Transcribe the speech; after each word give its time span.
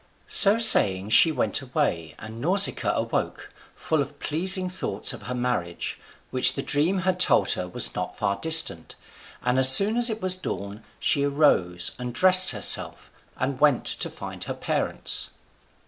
So 0.25 0.57
saying, 0.57 1.11
she 1.11 1.31
went 1.31 1.61
away, 1.61 2.15
and 2.17 2.41
Nausicaa 2.41 2.95
awoke, 2.97 3.51
full 3.75 4.01
of 4.01 4.19
pleasing 4.19 4.67
thoughts 4.67 5.13
of 5.13 5.21
her 5.21 5.35
marriage, 5.35 5.99
which 6.31 6.53
the 6.55 6.63
dream 6.63 6.97
had 7.01 7.19
told 7.19 7.51
her 7.51 7.67
was 7.67 7.93
not 7.93 8.17
far 8.17 8.35
distant; 8.37 8.95
and 9.43 9.59
as 9.59 9.69
soon 9.69 9.97
as 9.97 10.09
it 10.09 10.19
was 10.19 10.37
dawn 10.37 10.81
she 10.99 11.23
arose 11.23 11.91
and 11.99 12.15
dressed 12.15 12.49
herself, 12.49 13.11
and 13.37 13.59
went 13.59 13.85
to 13.85 14.09
find 14.09 14.45
her 14.45 14.55
parents. 14.55 15.29